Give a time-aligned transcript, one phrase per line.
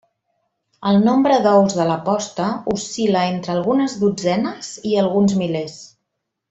[0.91, 5.83] El nombre d'ous de la posta oscil·la entre algunes dotzenes i alguns milers.